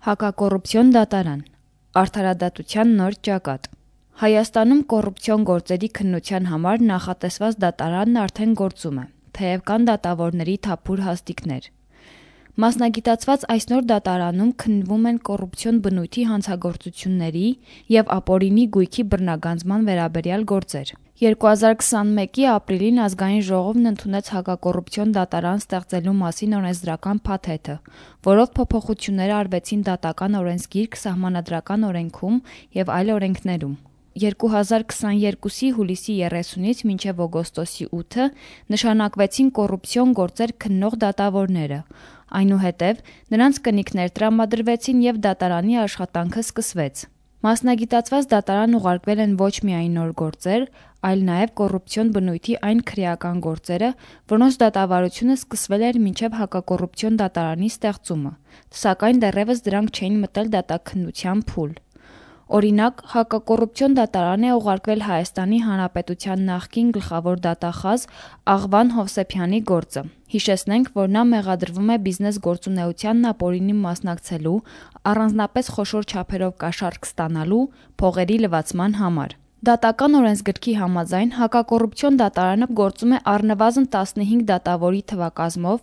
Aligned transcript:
Հակակոռուպցիոն 0.00 0.90
դատարան 0.94 1.40
Արդարադատության 2.00 2.92
նոր 3.00 3.16
ճակատ 3.26 3.66
Հայաստանում 4.20 4.78
կոռուպցիոն 4.92 5.42
գործերի 5.50 5.90
քննության 5.98 6.46
համար 6.52 6.84
նախատեսված 6.90 7.58
դատարանն 7.64 8.16
արդեն 8.22 8.54
գործում 8.60 9.02
է, 9.02 9.04
թեև 9.36 9.64
կան 9.70 9.84
դատավորների 9.90 10.54
թափուր 10.66 11.02
հաստիքներ։ 11.08 11.68
Մասնագիտացված 12.58 13.44
այս 13.54 13.64
նոր 13.70 13.84
դատարանում 13.86 14.48
քննվում 14.60 15.04
են 15.10 15.18
կոռուպցիոն 15.28 15.76
բնույթի 15.84 16.22
հանցագործությունների 16.30 17.44
եւ 17.94 18.10
ապօրինի 18.16 18.64
գույքի 18.76 19.04
բռնագանձման 19.12 19.84
վերաբերյալ 19.90 20.46
գործեր։ 20.50 20.90
2021-ի 21.20 22.46
ապրիլին 22.50 22.98
Ազգային 23.04 23.44
ժողովն 23.50 23.90
ընդունեց 23.90 24.30
հակակոռուպցիոն 24.34 25.12
դատարան 25.18 25.62
ստեղծելու 25.62 26.16
մասին 26.22 26.56
օրենսդրական 26.60 27.20
փաթեթը, 27.28 27.76
որով 28.30 28.50
փոփոխություններ 28.56 29.36
արվեցին 29.36 29.84
Դատական 29.90 30.40
օրենսգիրք, 30.40 30.98
Սահմանադրական 31.04 31.86
օրենքում 31.92 32.42
եւ 32.80 32.92
այլ 32.96 33.14
օրենքներում։ 33.20 33.78
2022-ի 34.18 35.68
հուլիսի 35.76 36.14
30-ից 36.26 36.82
մինչև 36.88 37.22
օգոստոսի 37.26 37.86
8-ը 37.94 38.26
նշանակվեցին 38.74 39.52
կոռուպցիոն 39.60 40.14
գործեր 40.18 40.54
քննող 40.64 40.98
դատավորները։ 41.04 41.78
Այնուհետև 42.40 43.00
նրանց 43.34 43.62
կնիքներ 43.70 44.12
տրամադրվեցին 44.18 45.00
եւ 45.06 45.24
դատարանի 45.30 45.80
աշխատանքը 45.86 46.44
սկսվեց։ 46.46 47.06
Մասնագիտացված 47.40 48.26
դատարան 48.34 48.76
ուղարկվել 48.76 49.20
են 49.24 49.36
ոչ 49.40 49.54
միայն 49.64 49.94
նոր 49.96 50.10
գործեր, 50.20 50.64
այլ 51.08 51.22
նաեւ 51.30 51.52
կոռուպցիոն 51.60 52.10
բնույթի 52.16 52.56
այն 52.68 52.82
քրեական 52.90 53.38
գործերը, 53.46 53.90
որոնց 54.32 54.58
դատավարությունը 54.62 55.36
սկսվել 55.40 55.84
էր 55.88 56.00
մինչև 56.04 56.36
հակակոռուպցիոն 56.40 57.16
դատարանի 57.22 57.70
ստեղծումը, 57.72 58.32
սակայն 58.84 59.22
դեռևս 59.24 59.64
դրանք 59.70 59.94
չէին 59.96 60.20
մտել 60.26 60.52
դատաքննության 60.58 61.46
փուլ։ 61.48 61.72
Օրինակ, 62.50 63.02
հակակոռուպցիոն 63.12 63.92
դատարան 63.94 64.44
է 64.48 64.48
ուղարկվել 64.58 65.02
Հայաստանի 65.06 65.58
Հանրապետության 65.66 66.40
նախկին 66.48 66.88
գլխավոր 66.96 67.42
դատախազ 67.44 68.06
Աղվան 68.54 68.88
Հովսեփյանի 68.96 69.60
գործը։ 69.70 70.02
Հիշեցնենք, 70.34 70.90
որ 70.98 71.12
նա 71.14 71.22
մեղադրվում 71.30 71.92
է 71.94 71.98
բիզնես 72.10 72.40
գործունեությանն 72.50 73.28
ապօրինի 73.30 73.76
մասնակցելու, 73.86 74.56
առանձնապես 75.14 75.70
խոշոր 75.76 76.10
չափերով 76.10 76.56
կաշառք 76.64 77.08
ստանալու, 77.10 77.62
փողերի 78.02 78.40
լվացման 78.46 78.98
համար։ 78.98 79.39
Դատական 79.60 80.14
օրենսգրքի 80.16 80.72
համաձայն 80.80 81.32
հակակոռուպցիոն 81.36 82.14
դատարանը 82.16 82.68
գործում 82.78 83.10
է 83.12 83.18
առնվազն 83.32 83.86
15 83.96 84.46
դատավորի 84.48 85.02
թվակազմով, 85.12 85.82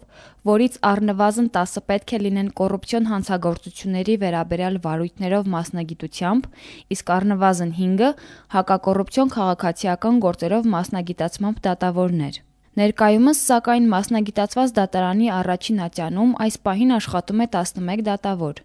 որից 0.49 0.79
առնվազն 0.91 1.49
10-ը 1.57 1.83
պետք 1.91 2.13
է 2.17 2.19
լինեն 2.23 2.49
կոռուպցիոն 2.57 3.09
հանցագործությունների 3.11 4.15
վերաբերյալ 4.25 4.81
վարույթներով 4.87 5.51
մասնագիտությամբ, 5.53 6.49
իսկ 6.97 7.13
առնվազն 7.17 7.71
5-ը 7.77 8.09
հակակոռուպցիոն 8.57 9.33
քաղաքացիական 9.37 10.21
գործերով 10.25 10.69
մասնագիտացմամբ 10.73 11.63
դատավորներ։ 11.69 12.43
Ներկայումս, 12.81 13.43
սակայն, 13.45 13.91
մասնագիտացված 13.93 14.73
դատարանի 14.81 15.29
առաջին 15.37 15.85
ատյանում 15.85 16.33
այս 16.47 16.63
պահին 16.65 16.97
աշխատում 16.97 17.45
է 17.45 17.47
11 17.61 18.07
դատավոր՝ 18.09 18.63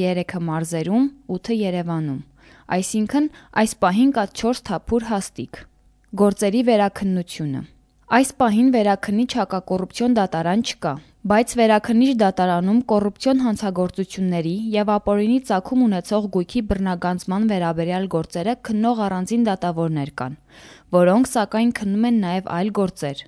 3-ը 0.00 0.44
մարզերում, 0.50 1.06
8-ը 1.40 1.56
Երևանում։ 1.64 2.20
Այսինքն, 2.76 3.28
այս 3.64 3.76
պահին 3.82 4.14
կա 4.16 4.24
4 4.44 4.64
թափուր 4.70 5.10
հաստիք։ 5.10 5.60
Գործերի 6.20 6.64
վերաքննությունը 6.70 7.62
Այս 8.10 8.30
պահին 8.42 8.70
վերաքննիչ 8.74 9.28
հակակոռուպցիոն 9.38 10.14
դատարան 10.18 10.62
չկա, 10.66 10.92
բայց 11.30 11.52
վերաքննիչ 11.60 12.08
դատարանում 12.22 12.80
կոռուպցիոն 12.90 13.42
հանցագործությունների 13.44 14.54
եւ 14.72 14.90
ապօրինի 14.94 15.36
ծագում 15.50 15.84
ունեցող 15.86 16.26
գույքի 16.36 16.62
բռնագանձման 16.70 17.46
վերաբերյալ 17.52 18.08
գործերը 18.14 18.54
քննող 18.66 19.02
առանձին 19.06 19.46
դատավորներ 19.50 20.10
կան, 20.22 20.34
որոնք 20.98 21.30
սակայն 21.34 21.70
քննում 21.78 22.08
են 22.10 22.18
նաեւ 22.26 22.50
այլ 22.58 22.72
գործեր։ 22.80 23.22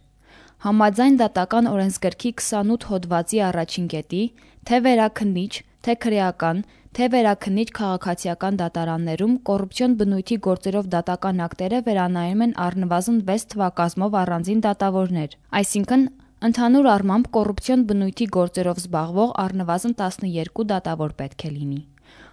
Համաձայն 0.66 1.14
Դատական 1.22 1.68
օրենսգրքի 1.70 2.30
28 2.42 2.88
հոդվածի 2.90 3.38
առաջին 3.52 3.86
կետի, 3.94 4.24
թե 4.66 4.82
վերաքննիչ, 4.82 5.52
թե 5.82 5.94
քրեական, 6.04 6.64
թե 6.96 7.06
վերաքննիչ 7.12 7.68
քաղաքացիական 7.78 8.58
դատարաններում 8.62 9.36
կոռուպցիոն 9.48 9.94
բնույթի 10.00 10.36
գործերով 10.46 10.90
դատական 10.94 11.38
ակտերը 11.46 11.78
վերանայում 11.86 12.42
են 12.46 12.52
առնվազն 12.66 13.22
6 13.30 13.46
թվակազմով 13.54 14.18
առանձին 14.22 14.60
դատավորներ, 14.66 15.38
այսինքն 15.62 16.04
ընդհանուր 16.48 16.90
առմամբ 16.92 17.30
կոռուպցիոն 17.38 17.82
բնույթի 17.88 18.26
գործերով 18.36 18.82
զբաղվող 18.82 19.34
առնվազն 19.46 19.96
12 20.02 20.68
դատավոր 20.74 21.16
պետք 21.22 21.46
է 21.48 21.50
լինի։ 21.56 21.80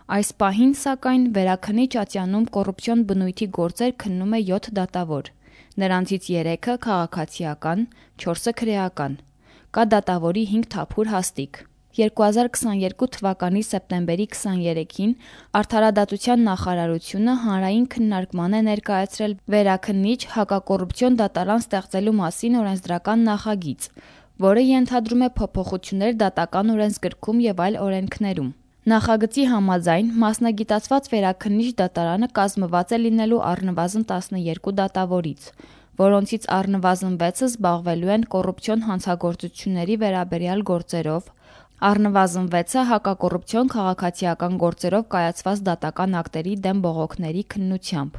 Այս 0.10 0.30
պահին, 0.42 0.72
սակայն, 0.84 1.26
վերաքննիչ 1.36 1.92
ատյանում 2.04 2.46
կոռուպցիոն 2.56 3.04
բնույթի 3.12 3.48
գործեր 3.60 3.92
քննում 4.04 4.34
է 4.34 4.42
7 4.50 4.72
դատավոր, 4.80 5.32
նրանցից 5.84 6.30
3-ը 6.34 6.78
քաղաքացիական, 6.90 7.88
4-ը 8.26 8.56
քրեական։ 8.64 9.20
Կա 9.78 9.86
դատավորի 9.94 10.46
5 10.58 10.72
թափուր 10.74 11.14
հաստիք։ 11.14 11.62
2022 11.98 13.08
թվականի 13.16 13.62
սեպտեմբերի 13.66 14.26
23-ին 14.34 15.14
Արդարադատության 15.60 16.44
նախարարությունը 16.48 17.34
հանրային 17.46 17.88
քննարկման 17.96 18.54
է 18.54 18.62
ներկայացրել 18.68 19.34
Վերաքննիչ 19.54 20.20
հակակոռուպցիոն 20.36 21.18
դատարան 21.22 21.64
ստեղծելու 21.66 22.14
մասին 22.20 22.60
օրենսդրական 22.60 23.26
նախագիծ, 23.30 23.88
որը 24.46 24.66
ենթադրում 24.70 25.26
է 25.26 25.30
փոփոխություններ 25.40 26.14
Դատական 26.22 26.74
օրենսգրքում 26.76 27.42
եւ 27.50 27.64
այլ 27.66 27.80
օրենքներում։ 27.90 28.54
Նախագծի 28.90 29.44
համաձայն 29.50 30.14
մասնագիտացված 30.22 31.10
Վերաքննիչ 31.14 31.68
դատարանը 31.82 32.30
կազմված 32.38 32.94
է 32.96 33.02
լինելու 33.02 33.42
առնվազն 33.50 34.06
12 34.14 34.72
դատավորից, 34.80 35.50
որոնցից 36.00 36.48
առնվազն 36.56 37.18
6-ը 37.20 37.50
զբաղվելու 37.50 38.14
են 38.16 38.24
կոռուպցիոն 38.34 38.86
հանցագործությունների 38.88 40.00
վերաբերյալ 40.06 40.64
գործերով, 40.70 41.28
առնվազն 41.80 42.48
6-ը 42.52 42.82
հակակոռուպցիոն 42.90 43.70
քաղաքացիական 43.72 44.56
գործերով 44.64 45.04
կայացված 45.14 45.60
դատական 45.68 46.18
ակտերի 46.22 46.56
դեմ 46.66 46.82
բողոքների 46.86 47.44
քննությամբ։ 47.54 48.18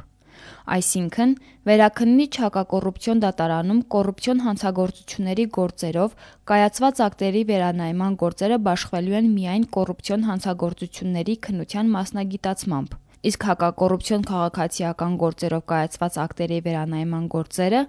Այսինքն, 0.75 1.35
Վերաքննիչ 1.69 2.31
հակակոռուպցիոն 2.41 3.21
դատարանում 3.21 3.83
կոռուպցիոն 3.93 4.41
հանցագործությունների 4.47 5.45
գործերով 5.57 6.15
կայացված 6.51 7.01
ակտերի 7.05 7.43
վերանայման 7.51 8.17
գործերը 8.23 8.57
բաշխվելու 8.65 9.17
են 9.21 9.29
միայն 9.37 9.67
կոռուպցիոն 9.77 10.25
հանցագործությունների 10.31 11.35
քննության 11.45 11.93
մասնագիտացմամբ, 12.01 12.97
իսկ 13.21 13.43
հակակոռուպցիոն 13.47 14.23
քաղաքացիական 14.31 15.17
գործերով 15.21 15.63
կայացված 15.71 16.15
ակտերի 16.23 16.57
վերանայման 16.67 17.25
գործերը 17.35 17.81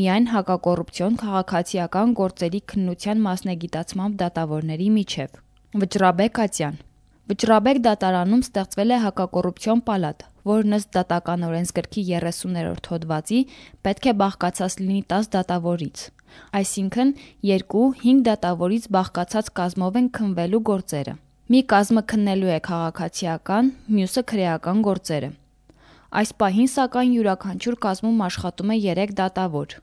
միայն 0.00 0.26
հակակոռուպցիոն 0.34 1.18
քաղաքացիական 1.20 2.14
գործերի 2.20 2.60
քննության 2.72 3.22
մասնագիտացմամբ 3.26 4.18
դատավորների 4.24 4.88
միջև։ 4.96 5.38
Վճռաբեկ 5.84 6.42
Ատյան. 6.46 6.80
Վճռաբեկ 7.30 7.78
դատարանում 7.86 8.44
ստեղծվել 8.50 8.90
է 8.90 9.00
հակակոռուպցիոն 9.06 9.82
պալատ, 9.86 10.24
որն 10.50 10.76
ըստ 10.80 10.88
Դատական 10.98 11.46
օրենսգրքի 11.46 12.02
30-րդ 12.10 12.90
հոդվածի 12.90 13.40
պետք 13.86 14.10
է 14.10 14.14
բաղկացած 14.24 14.78
լինի 14.82 15.02
10 15.14 15.30
դատավորից։ 15.38 16.06
Այսինքն 16.60 17.16
2-5 17.54 18.22
դատավորից 18.30 18.90
բաղկացած 18.98 19.54
կազմով 19.60 20.00
են 20.02 20.14
քննվելու 20.18 20.66
գործերը։ 20.74 21.14
Մի 21.50 21.60
կազմը 21.66 22.02
քննելու 22.10 22.50
է 22.54 22.56
քաղաքացիական, 22.62 23.68
մյուսը 23.90 24.22
քրեական 24.30 24.82
գործերը։ 24.86 25.30
Այս 26.20 26.30
պահին 26.42 26.68
սակայն 26.70 27.14
յուրաքանչյուր 27.16 27.76
կազմում 27.84 28.20
աշխատում 28.26 28.70
է 28.70 28.76
3 28.84 29.14
դատավոր, 29.20 29.74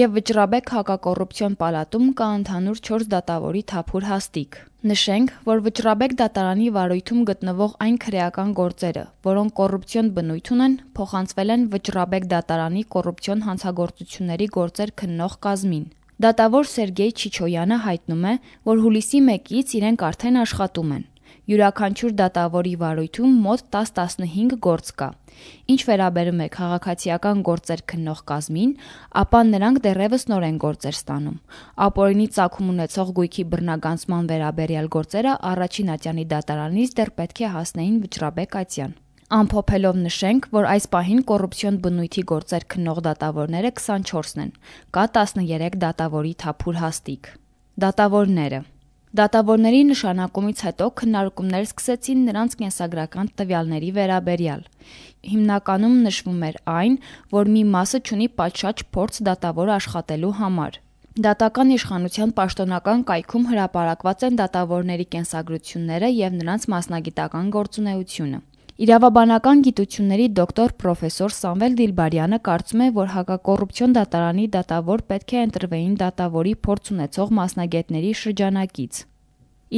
եւ 0.00 0.12
Վճռաբեկ 0.18 0.72
հակակոռուպցիոն 0.74 1.56
պալատում 1.62 2.10
կա 2.18 2.28
ընդհանուր 2.40 2.82
4 2.90 3.08
դատավորի 3.14 3.62
թափուր 3.72 4.06
հաստիք։ 4.10 4.58
Նշենք, 4.92 5.32
որ 5.48 5.64
Վճռաբեկ 5.68 6.16
դատարանի 6.20 6.68
վարույթում 6.76 7.24
գտնվող 7.32 7.72
այն 7.88 7.96
քրեական 8.04 8.52
գործերը, 8.60 9.06
որոնք 9.30 9.56
կոռուպցիոն 9.64 10.12
բնույթ 10.20 10.52
ունեն, 10.58 10.76
փոխանցվել 11.00 11.54
են 11.56 11.66
Վճռաբեկ 11.72 12.28
դատարանի 12.34 12.84
կոռուպցիոն 12.98 13.48
հանցագործությունների 13.48 14.52
գործեր 14.60 14.94
քննող 15.00 15.40
կազմին։ 15.48 15.88
Դատավոր 16.24 16.70
Սերգեյ 16.74 17.10
Չիչոյանը 17.16 17.80
հայտնում 17.88 18.28
է, 18.28 18.36
որ 18.68 18.84
հուլիսի 18.84 19.24
1-ից 19.24 19.76
իրենք 19.80 20.08
արդեն 20.12 20.40
աշխատում 20.44 20.94
են։ 21.00 21.04
Յուրաքանչյուր 21.44 22.12
դատավորի 22.16 22.70
վարույթում 22.80 23.32
մոտ 23.44 23.66
10-15 23.74 24.54
գործ 24.64 24.86
կա։ 24.96 25.08
Ինչ 25.74 25.80
վերաբերում 25.88 26.40
է 26.40 26.46
քաղաքացիական 26.54 27.42
գործեր 27.44 27.82
քննող 27.92 28.22
կազմին, 28.30 28.72
ապա 29.22 29.42
նրանք 29.50 29.82
դեռևս 29.84 30.24
նոր 30.32 30.46
են 30.48 30.56
գործեր 30.64 30.96
ստանում։ 30.96 31.36
Ապօրինի 31.84 32.28
ծագում 32.38 32.72
ունեցող 32.74 33.12
գույքի 33.20 33.46
բռնագանձման 33.52 34.32
վերաբերյալ 34.32 34.90
գործերը 34.96 35.36
առաջին 35.52 35.94
ատյանի 35.98 36.26
դատարանից 36.32 36.96
դեռ 36.96 37.14
պետք 37.20 37.44
է 37.44 37.54
հասնեին 37.60 38.02
Վճռաբեկ 38.08 38.60
ատյան։ 38.64 39.00
Ամփոփելով 39.34 39.96
նշենք, 40.00 40.52
որ 40.54 40.68
այս 40.72 40.84
պահին 40.94 41.24
կոռուպցիոն 41.28 41.80
բնույթի 41.84 42.24
գործեր 42.32 42.66
քննող 42.72 43.00
դատավորները 43.08 43.72
24-ն 43.80 44.44
են։ 44.44 44.52
Կա 44.94 45.08
13 45.16 45.80
դատավորի 45.84 46.36
թափուր 46.44 46.80
հաստիք։ 46.84 47.34
Դատավորները 47.84 48.60
Դատավորների 49.14 49.80
նշանակումից 49.92 50.60
հետո 50.66 50.86
քննարկումներ 51.00 51.66
սկսեցին 51.68 52.22
նրանց 52.28 52.54
կենսագրական 52.62 53.28
տվյալների 53.38 53.90
վերաբերյալ։ 53.98 54.64
Հիմնականում 55.34 55.94
նշվում 56.06 56.40
էր 56.48 56.56
այն, 56.72 56.96
որ 57.36 57.50
մի 57.54 57.62
մասը 57.74 58.00
ունի 58.16 58.26
պատշաճ 58.40 58.82
փորձ 58.96 59.20
դատավոր 59.28 59.70
աշխատելու 59.76 60.32
համար։ 60.40 60.80
Դատական 61.28 61.70
իշխանության 61.76 62.34
պաշտոնական 62.40 63.06
կայքում 63.12 63.46
հրապարակված 63.54 64.26
են 64.26 64.40
դատավորների 64.42 65.06
կենսագրությունները 65.14 66.10
եւ 66.10 66.36
նրանց 66.42 66.66
մասնագիտական 66.74 67.54
գործունեությունը։ 67.54 68.42
Իրավաբանական 68.74 69.60
գիտությունների 69.62 70.24
դոկտոր 70.34 70.72
պրոֆեսոր 70.82 71.34
Սամվել 71.34 71.74
Դիլբարյանը 71.78 72.38
կարծում 72.48 72.80
է, 72.82 72.88
որ 72.96 73.10
հակակոռուպցիոն 73.12 73.92
դատարանի 73.94 74.46
դատավոր 74.56 75.04
պետք 75.12 75.34
է 75.34 75.42
ընտրվեին 75.46 75.92
դատավորի 76.00 76.54
փորձ 76.66 76.90
ունեցող 76.94 77.30
մասնագետների 77.38 78.10
շրջանակից։ 78.20 78.98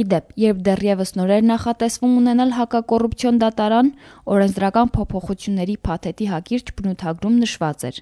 Իդեպ, 0.01 0.33
երբ 0.41 0.63
դեռևս 0.65 1.13
նոր 1.17 1.33
էր 1.37 1.45
նախատեսվում 1.51 2.17
ունենալ 2.23 2.55
հակակոռուպցիոն 2.57 3.37
դատարան, 3.45 3.91
օրենսդրական 4.33 4.91
փոփոխությունների 4.97 5.75
փաթեթի 5.85 6.29
հակիրճ 6.33 6.73
բնութագրում 6.81 7.37
նշված 7.45 7.85
էր. 7.91 8.01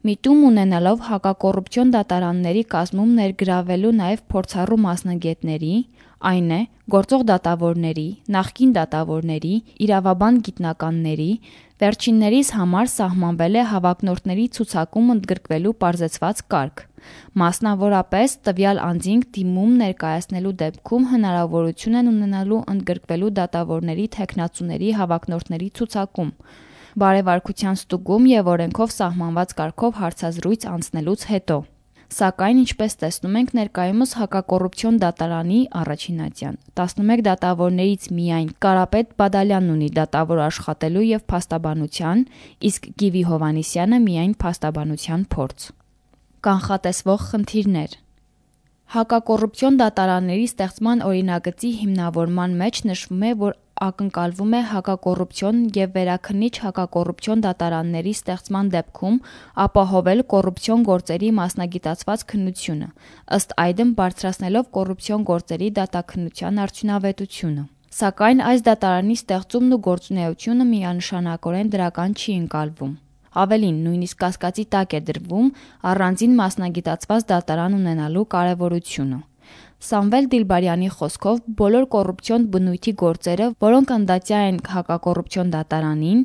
Միտում 0.00 0.44
ունենալով 0.48 1.02
հակակոռուպցիոն 1.10 1.90
դատարանների 1.98 2.62
կազմում 2.74 3.10
ներգրավելու 3.18 3.90
նաև 3.98 4.22
փորձառու 4.30 4.78
մասնագետների, 4.86 5.74
այն 6.20 6.50
է, 6.52 6.60
գործող 6.92 7.22
դատավորների, 7.30 8.08
նախկին 8.34 8.72
դատավորների, 8.76 9.52
իրավաբան 9.86 10.40
գիտնականների, 10.46 11.30
վերջիններիս 11.80 12.48
համար 12.58 12.90
սահմանվել 12.92 13.54
է 13.56 13.62
հավակնորդների 13.70 14.44
ցուցակում 14.56 15.12
ընդգրկվելու 15.14 15.74
պարզեցված 15.80 16.42
կարգ։ 16.52 16.84
Մասնավորապես, 17.40 18.36
տվյալ 18.50 18.82
անձինք 18.84 19.28
դիմում 19.40 19.72
ներկայացնելու 19.80 20.54
դեպքում 20.60 21.08
հնարավորություն 21.14 21.98
են 22.00 22.12
ունենալու 22.12 22.60
ընդգրկվելու 22.74 23.34
դատավորների 23.40 24.06
թեկնածուների 24.20 24.92
հավակնորդների 25.00 25.68
ցուցակում, 25.80 26.32
բարևարկության 27.00 27.80
ստուգում 27.80 28.32
եւ 28.36 28.54
օրենքով 28.60 28.96
սահմանված 29.00 29.60
կարգով 29.60 30.00
հարցազրույց 30.04 30.72
անցնելուց 30.76 31.30
հետո։ 31.32 31.58
Սակայն, 32.10 32.60
ինչպես 32.64 32.96
տեսնում 33.00 33.36
ենք, 33.38 33.50
ներկայումս 33.54 34.12
հակակոռուպցիոն 34.18 34.96
դատարանի 34.98 35.58
առաջինատյան 35.80 36.56
11 36.80 37.22
դատավորներից 37.28 38.08
միայն 38.16 38.48
Կարապետ 38.66 39.12
Բադալյանն 39.22 39.74
ունի 39.76 39.90
դատավոր 40.00 40.40
աշխատելու 40.48 41.04
եւ 41.06 41.22
փաստաբանության, 41.30 42.24
իսկ 42.70 42.88
Գիվի 43.02 43.22
Հովանիսյանը 43.30 44.00
միայն 44.10 44.34
փաստաբանության 44.42 45.24
փորձ։ 45.36 45.68
Կանխատեսվող 46.50 47.24
խնդիրներ. 47.30 47.96
Հակակոռուպցիոն 48.90 49.76
դատարանների 49.78 50.46
ստեղծման 50.50 51.02
օրինագծի 51.06 51.68
հիմնավորման 51.84 52.56
մեջ 52.58 52.80
նշվում 52.90 53.22
է, 53.22 53.34
որ 53.46 53.54
ակնկալվում 53.80 54.54
է 54.56 54.60
հակակոռուպցիոն 54.70 55.60
եւ 55.76 55.92
վերաքննիչ 55.96 56.52
հակակոռուպցիոն 56.64 57.44
դատարանների 57.46 58.12
ստեղծման 58.16 58.70
դեպքում 58.74 59.16
ապահովել 59.64 60.22
կոռուպցիոն 60.32 60.84
գործերի 60.90 61.30
մասնագիտացված 61.40 62.24
քննությունը, 62.32 62.88
ըստ 63.40 63.54
այդմ 63.64 63.92
բարձրացնելով 64.00 64.68
կոռուպցիոն 64.76 65.24
գործերի 65.30 65.70
դատաքննության 65.80 66.60
արդյունավետությունը։ 66.64 67.64
Սակայն 68.00 68.44
այս 68.50 68.60
դատարանի 68.68 69.16
ստեղծումն 69.20 69.72
ու 69.74 69.80
գործունեությունը 69.86 70.66
միանշանակորեն 70.74 71.72
դրական 71.72 72.12
չի 72.20 72.36
ընկալվում։ 72.40 72.92
Ավելին, 73.40 73.80
նույնիսկ 73.86 74.20
կասկածի 74.20 74.64
տակ 74.74 74.94
է 74.98 75.00
դրվում 75.08 75.50
առանձին 75.90 76.32
մասնագիտացված 76.40 77.26
դատարան 77.30 77.76
ունենալու 77.80 78.24
կարևորությունը։ 78.34 79.18
Սամվել 79.80 80.26
Դիլբարյանի 80.32 80.88
խոսքով 80.92 81.36
բոլոր 81.58 81.84
կոռուպցիոն 81.94 82.42
բնույթի 82.52 82.92
գործերը, 83.02 83.46
որոնք 83.64 83.92
անդատյա 83.94 84.40
են 84.48 84.58
հակակոռուպցիոն 84.74 85.52
դատարանին, 85.54 86.20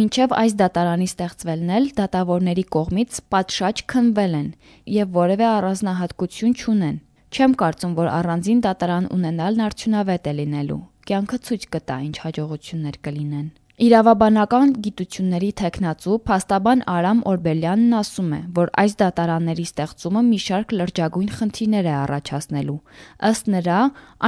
մինչև 0.00 0.34
այս 0.40 0.56
դատարանի 0.62 1.06
ստեղծվելն 1.10 1.70
էլ 1.76 1.86
դատավորների 2.00 2.64
կողմից 2.76 3.20
պատշաճ 3.34 3.84
քննվել 3.94 4.36
են 4.40 4.50
եւ 4.96 5.14
որևէ 5.20 5.48
առանձնահատկություն 5.52 6.58
չունեն։ 6.58 7.00
Չեմ 7.30 7.56
կարծում, 7.62 7.96
որ 8.02 8.12
առանձին 8.18 8.66
դատարան 8.66 9.10
ունենալն 9.14 9.66
արդյունավետ 9.70 10.30
է 10.30 10.36
լինելու։ 10.42 10.82
Կյանքը 11.10 11.42
ցույց 11.46 11.66
կտա, 11.74 12.02
ինչ 12.10 12.16
հաջողություններ 12.26 13.02
կլինեն։ 13.06 13.48
Իրավաբանական 13.80 14.72
գիտությունների 14.84 15.46
թեկնածու 15.56 16.16
փաստաբան 16.28 16.82
Արամ 16.94 17.22
Օրբելյանն 17.30 17.94
ասում 17.96 18.34
է, 18.36 18.40
որ 18.58 18.72
այս 18.82 18.96
դատարանների 19.02 19.64
ստեղծումը 19.68 20.22
մի 20.26 20.40
շարք 20.46 20.74
լրջագույն 20.80 21.30
խնդիրներ 21.38 21.88
է 21.88 21.94
առաջացնելու։ 22.00 22.76
Ըստ 23.30 23.48
նրա, 23.56 23.78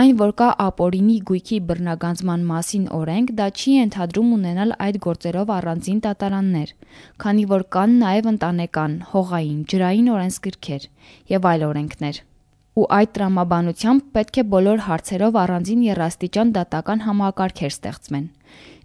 այն, 0.01 0.15
որ 0.23 0.35
կա 0.41 0.49
ապօրինի 0.69 1.19
գույքի 1.33 1.61
բռնագանձման 1.69 2.49
մասին 2.55 2.89
օրենք, 3.03 3.37
դա 3.43 3.53
չի 3.53 3.77
ենթադրում 3.77 4.35
ունենալ 4.41 4.77
այդ 4.89 5.01
գործերով 5.05 5.55
առանձին 5.61 6.03
դատարաններ, 6.09 6.77
քանի 7.21 7.49
որ 7.53 7.69
կան 7.77 7.97
նաև 8.09 8.35
ընտանեկան, 8.35 8.99
հողային, 9.13 9.63
ջրային 9.69 10.13
օրենսգրքեր 10.17 10.93
եւ 11.37 11.53
այլ 11.53 11.71
օրենքներ 11.73 12.27
ու 12.73 12.87
այդ 12.97 13.11
տրամաբանությամբ 13.17 14.05
պետք 14.17 14.39
է 14.41 14.43
բոլոր 14.53 14.79
հարցերով 14.87 15.35
առանձին 15.43 15.81
երաստիճան 15.85 16.53
դատական 16.57 17.03
համակարգեր 17.05 17.75
ստեղծվեն։ 17.75 18.25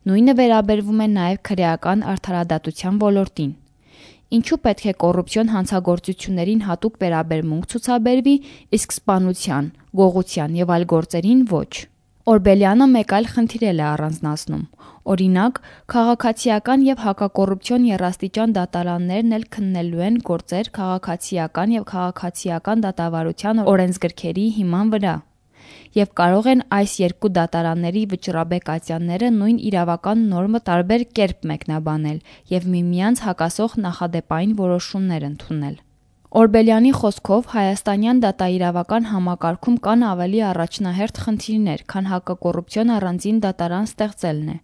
Նույնը 0.07 0.33
վերաբերվում 0.39 0.99
է 1.03 1.05
նաև 1.13 1.39
քրեական 1.47 2.03
արդարադատության 2.09 2.99
ոլորտին։ 3.01 3.49
Ինչու 4.37 4.57
պետք 4.67 4.85
է 4.91 4.93
կոռուպցիոն 5.03 5.51
հանցագործություններին 5.53 6.61
հատուկ 6.67 6.95
վերաբերմունք 7.01 7.67
ցուցաբերվի, 7.73 8.35
իսկ 8.77 8.95
սպանության, 8.97 9.69
գողության 9.99 10.55
եւ 10.61 10.73
այլ 10.77 10.87
գործերին 10.93 11.43
ոչ։ 11.51 11.71
Օրբելյանը 12.27 12.87
մեկ 12.93 13.13
այլ 13.17 13.29
խնդիր 13.33 13.63
է 13.67 13.73
առանձնացնում։ 13.89 14.63
Օրինակ, 15.11 15.61
քաղաքացիական 15.91 16.81
եւ 16.87 17.03
հակակոռուպցիոն 17.07 17.87
երաստիճան 17.91 18.55
դատարաններն 18.57 19.37
էլ 19.37 19.47
քննելու 19.57 20.03
են 20.07 20.19
գործեր 20.31 20.71
քաղաքացիական 20.77 21.75
եւ 21.77 21.87
քաղաքացիական 21.91 22.85
դատավարության 22.87 23.65
օրենսգրքերի 23.75 24.45
հիման 24.59 24.93
վրա 24.95 25.15
եւ 25.95 26.13
կարող 26.19 26.51
են 26.53 26.61
այս 26.77 26.93
երկու 27.03 27.33
դատարանների 27.37 28.03
վճռաբեկատյանները 28.13 29.31
նույն 29.39 29.57
իրավական 29.71 30.23
նորմը 30.35 30.63
տարբեր 30.69 31.09
կերպ 31.17 31.49
մեկնաբանել 31.53 32.21
եւ 32.53 32.71
միմյանց 32.77 33.25
հակասող 33.27 33.81
նախադեպային 33.87 34.55
որոշումներ 34.61 35.27
ընդունել։ 35.31 35.77
Օրբելյանի 36.37 36.89
խոսքով 36.91 37.45
հայաստանյան 37.53 38.17
դատաիրավական 38.23 39.05
համակարգում 39.09 39.77
կան 39.85 40.01
ավելի 40.07 40.41
առաջնահերթ 40.47 41.21
խնդիրներ, 41.23 41.83
քան 41.93 42.09
հակակոռուպցիոն 42.11 42.91
առանձին 42.97 43.37
դատարան 43.45 43.87
ստեղծելն 43.87 44.49
է։ 44.51 44.57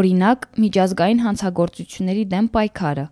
Օրինակ, 0.00 0.48
միջազգային 0.64 1.22
հանցագործությունների 1.24 2.24
դեմ 2.34 2.48
պայքարը, 2.58 3.06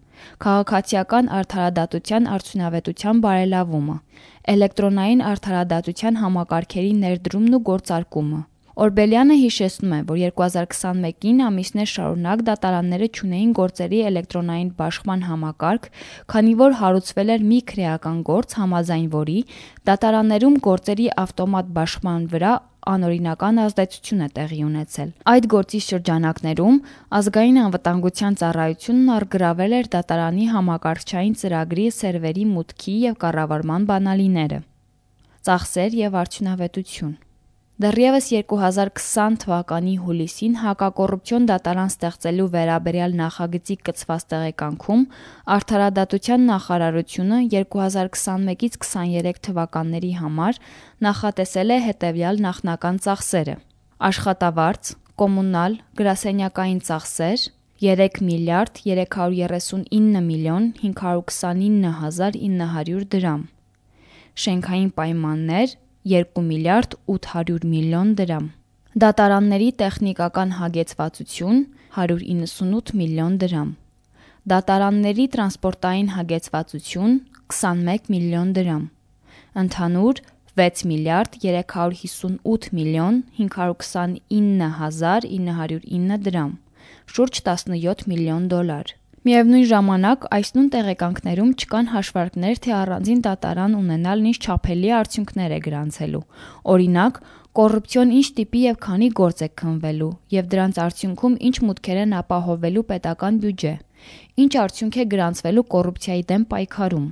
քաղաքացիական 0.44 1.32
արդարադատության 1.40 2.30
արդյունավետության 2.36 3.20
բարելավումը, 3.26 3.98
էլեկտրոնային 4.54 5.26
արդարադատության 5.32 6.22
համակարգերի 6.22 6.96
ներդրումն 7.02 7.58
ու 7.58 7.62
գործարկումը։ 7.72 8.40
Օրբելյանը 8.72 9.34
հիշեցնում 9.36 9.90
է, 9.92 9.98
որ 10.08 10.20
2021-ին 10.22 11.40
ամիսներ 11.44 11.88
շարունակ 11.92 12.44
դատարանները 12.46 13.08
ճունեին 13.18 13.50
գործերի 13.58 13.98
էլեկտրոնային 14.08 14.70
բաշխման 14.78 15.26
համակարգ, 15.28 15.88
քանի 16.32 16.54
որ 16.62 16.76
հարուցվել 16.80 17.34
էր 17.36 17.44
մի 17.52 17.58
քրեական 17.72 18.22
գործ, 18.32 18.56
համաձայն 18.62 19.08
որի 19.12 19.38
դատարաններում 19.92 20.56
գործերի 20.72 21.08
ավտոմատ 21.26 21.72
բաշխման 21.76 22.28
վրա 22.32 22.54
անօրինական 22.92 23.60
ազդեցություն 23.62 24.22
է 24.26 24.28
տեղի 24.36 24.60
ունեցել։ 24.66 25.10
Այդ 25.32 25.48
գործի 25.54 25.80
շրջանակներում 25.86 26.78
ազգային 27.18 27.60
անվտանգության 27.62 28.38
ծառայությունն 28.42 29.12
առգրավել 29.16 29.76
էր 29.78 29.90
դատարանի 29.96 30.46
համակարգչային 30.52 31.36
ծրագրի 31.42 31.88
սերվերի 32.02 32.46
մուտքի 32.54 32.96
եւ 33.08 33.18
կառավարման 33.26 33.90
բանալիները։ 33.92 34.62
Ծախսեր 35.42 36.00
եւ 36.06 36.18
արդյունավետություն 36.22 37.14
Դեռևս 37.82 38.26
2020 38.30 39.38
թվականի 39.42 39.92
հուլիսին 40.04 40.52
հակակոռուպցիոն 40.60 41.46
դատարան 41.50 41.88
ստեղծելու 41.90 42.46
վերաբերյալ 42.52 43.16
նախագծի 43.20 43.76
կցված 43.88 44.26
տեղեկանքում 44.32 45.02
Արդարադատության 45.56 46.44
նախարարությունը 46.50 47.40
2021-ից 47.54 48.78
23 48.86 49.42
թվականների 49.48 50.12
համար 50.20 50.62
նախատեսել 51.08 51.74
է 51.74 51.80
հետևյալ 51.88 52.40
նախնական 52.46 53.02
ծախսերը. 53.08 53.56
աշխատավարձ, 54.12 54.94
կոմունալ, 55.18 55.78
գրասենյակային 55.98 56.80
ծախսեր 56.86 57.46
3 57.82 58.26
միլիարդ 58.30 58.82
339 58.86 60.26
միլիոն 60.30 60.74
529 60.86 61.94
հազար 62.02 62.42
900 62.46 63.08
դրամ, 63.16 63.46
շենքային 64.44 64.92
պայմաններ 64.98 65.80
2 66.10 66.42
միլիարդ 66.42 66.94
800 67.14 67.64
միլիոն 67.72 68.08
դրամ։ 68.18 68.46
Դատարանների 69.02 69.68
տեխնիկական 69.82 70.54
հագեցվածություն 70.58 71.60
198 71.96 72.90
միլիոն 73.00 73.36
դրամ։ 73.42 73.68
Դատարանների 74.52 75.26
տրանսպորտային 75.34 76.08
հագեցվածություն 76.16 77.14
21 77.54 78.10
միլիոն 78.14 78.50
դրամ։ 78.58 78.82
Ընդհանուր 79.62 80.22
6 80.62 80.82
միլիարդ 80.90 81.38
358 81.46 82.74
միլիոն 82.80 83.22
529 83.38 84.72
հազար 84.80 85.28
909 85.38 86.18
դրամ, 86.26 86.50
շուրջ 87.14 87.40
17 87.52 88.04
միլիոն 88.10 88.50
դոլար։ 88.50 88.92
Միևնույն 89.22 89.66
ժամանակ 89.70 90.24
այս 90.34 90.48
նույն 90.56 90.68
տեղեկանքներում 90.74 91.50
չկան 91.62 91.90
հաշվարկներ, 91.92 92.56
թե 92.62 92.72
առանձին 92.74 93.20
դատարան 93.22 93.76
ունենալն 93.78 94.24
ինչ 94.32 94.38
չափելի 94.42 94.90
արդյունքներ 94.98 95.54
է 95.54 95.58
գրանցելու։ 95.66 96.22
Օրինակ, 96.72 97.20
կոռուպցիոն 97.58 98.14
ինչ 98.18 98.26
տիպի 98.38 98.62
եւ 98.66 98.80
քանի 98.82 99.08
գործ 99.22 99.44
է 99.46 99.48
քննվելու 99.62 100.10
եւ 100.34 100.50
դրանց 100.56 100.82
արդյունքում 100.82 101.38
ինչ 101.52 101.56
մուտքեր 101.70 102.02
են 102.02 102.16
ապահովելու 102.18 102.84
պետական 102.90 103.40
բյուջե։ 103.46 103.74
Ինչ 104.42 104.52
արդյունք 104.66 104.98
է 104.98 105.06
գրանցվելու 105.14 105.66
կոռուպցիայի 105.70 106.22
դեմ 106.32 106.44
պայքարում։ 106.50 107.08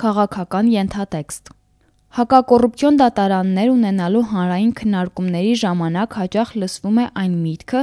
Քաղաքական 0.00 0.66
ենթատեքստ. 0.78 1.56
Հակակոռուպցիոն 2.18 2.98
դատարաններ 3.02 3.68
ունենալու 3.68 4.22
հանրային 4.32 4.70
քննարկումների 4.78 5.50
ժամանակ 5.62 6.14
հաճախ 6.18 6.52
լսվում 6.62 7.00
է 7.02 7.04
այն 7.20 7.34
միտքը, 7.42 7.82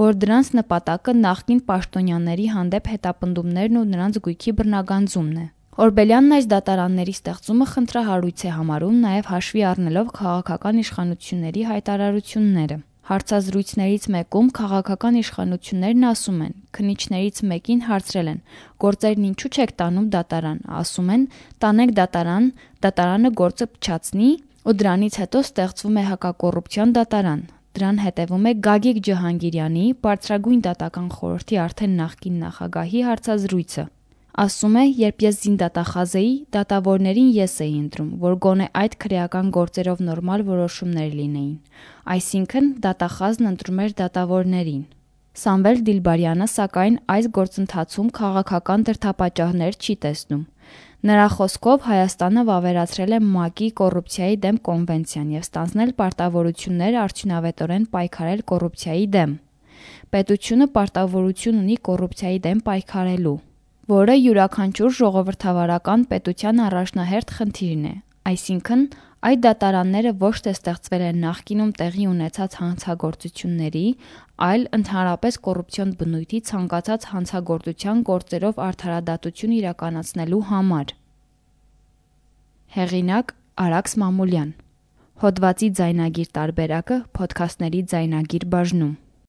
որ 0.00 0.14
դրանց 0.16 0.48
նպատակը 0.56 1.12
նախկին 1.20 1.58
պաշտոնյաների 1.68 2.44
հանդեպ 2.56 2.86
հետապնդումներն 2.90 3.80
ու 3.80 3.88
նրանց 3.90 4.14
գույքի 4.24 4.52
բռնագանձումն 4.60 5.40
է։ 5.40 5.46
Օրբելյանն 5.84 6.36
այս 6.36 6.46
դատարանների 6.52 7.14
ստեղծումը 7.16 7.66
խնդրահարույց 7.72 8.44
է 8.48 8.52
համարում 8.56 8.96
նաև 9.04 9.28
հաշվի 9.32 9.62
առնելով 9.70 10.08
քաղաքական 10.20 10.80
իշխանությունների 10.80 11.62
հայտարարությունները։ 11.72 12.78
Հարցազրույցներից 13.10 14.04
մեկում 14.14 14.50
քաղաքական 14.56 15.20
իշխանություններն 15.20 16.08
ասում 16.10 16.42
են, 16.46 16.52
քննիչներից 16.76 17.40
մեկին 17.52 17.80
հարցրել 17.90 18.28
են. 18.32 18.42
«Գործերն 18.80 19.24
ինչու 19.30 19.50
չեք 19.50 19.72
տանում 19.80 20.10
դատարան»։ 20.16 20.60
Ասում 20.80 21.08
են. 21.16 21.22
«Տանենք 21.60 21.96
դատարան, 22.00 22.50
դատարանը 22.86 23.30
գործը 23.40 23.66
փչացնի, 23.76 24.30
ու 24.64 24.76
դրանից 24.80 25.14
հետո 25.24 25.38
ստեղծվում 25.50 25.96
է 26.00 26.04
հակակոռուպցիոն 26.10 26.94
դատարան»։ 27.00 27.42
Դրան 27.78 27.98
հետևում 28.02 28.46
է 28.50 28.52
Գագիկ 28.66 28.96
Ջհանգիրյանի 29.06 29.82
բարձրագույն 30.04 30.62
դատական 30.66 31.08
խորհրդի 31.16 31.58
արդեն 31.64 31.92
նախկին 32.00 32.40
նախագահի 32.44 33.02
հարցազրույցը։ 33.08 33.84
Ասում 34.44 34.76
է, 34.80 34.82
երբ 35.00 35.22
ես 35.26 35.38
զինդատախազ 35.44 36.12
էի, 36.20 36.32
դատավորներին 36.56 37.30
ես 37.36 37.54
էի 37.66 37.72
ընտրում, 37.80 38.10
որ 38.24 38.34
գոնե 38.46 38.66
այդ 38.82 38.96
քրեական 39.04 39.50
գործերով 39.56 40.02
նորմալ 40.10 40.44
որոշումներ 40.50 41.16
լինեին։ 41.20 41.56
Այսինքն 42.14 42.70
դատախազն 42.86 43.50
ընտրում 43.50 43.80
էր 43.86 43.94
դատավորներին։ 44.02 44.82
Սամվել 45.40 45.82
Դիլբարյանը 45.86 46.46
սակայն 46.50 46.96
այս 47.14 47.26
գործընթացում 47.38 48.08
քաղաքական 48.18 48.86
դրդապատճառներ 48.90 49.76
չի 49.78 49.94
տեսնում։ 50.04 50.42
Նրա 51.00 51.26
խոսքով 51.32 51.84
Հայաստանը 51.88 52.42
վավերացրել 52.44 53.12
է 53.16 53.18
ՄԱԿ-ի 53.24 53.68
կոռուպցիայի 53.80 54.34
դեմ 54.40 54.56
կոնվենցիան 54.68 55.28
եւ 55.32 55.44
ստանձնել 55.46 55.92
պարտավորություններ 56.00 56.98
արդյունավետորեն 57.02 57.86
պայքարել 57.94 58.42
կոռուպցիայի 58.50 59.06
դեմ։ 59.14 59.32
Պետությունը 60.12 60.66
պարտավորություն 60.76 61.60
ունի 61.62 61.76
կոռուպցիայի 61.88 62.38
դեմ 62.46 62.60
պայքարելու, 62.68 63.34
որը 63.96 64.16
յուրաքանչյուր 64.20 64.92
ժողովրդավարական 65.00 66.04
պետության 66.12 66.60
առաջնահերթ 66.68 67.34
խնդիրն 67.40 67.84
է։ 67.88 67.94
Այսինքն, 68.30 68.82
այդ 69.28 69.40
դատարանները 69.44 70.10
ոչ 70.20 70.36
թե 70.44 70.52
ստեղծվել 70.56 71.02
են 71.06 71.18
նախկինում 71.24 71.72
տեղի 71.80 72.04
ունեցած 72.10 72.54
հանցագործությունների, 72.60 73.82
այլ 74.46 74.62
ընդհանրապես 74.78 75.38
կոռուպցիոն 75.46 75.90
բնույթի 76.00 76.40
ցանկացած 76.50 77.04
հանցագործության 77.10 78.00
գործերով 78.10 78.62
արդարադատություն 78.68 79.52
իրականացնելու 79.58 80.40
համար։ 80.52 80.94
Հեղինակ 82.80 83.36
Արաքս 83.60 83.94
Մամուլյան 84.00 84.50
Հոդվացի 85.20 85.68
ձայնագիր 85.76 86.28
տարբերակը 86.40 86.96
ոդքասթների 87.20 87.80
ձայնագիր 87.92 88.44
բաժնում 88.56 88.92